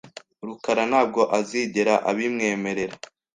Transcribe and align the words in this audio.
rukara 0.47 0.83
ntabwo 0.91 1.21
azigera 1.37 1.93
abimwemerera. 2.09 2.95